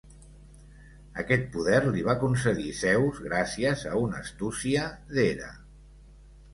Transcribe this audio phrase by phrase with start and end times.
[1.23, 5.57] Aquest poder li va concedir Zeus gràcies a una astúcia d'Hera.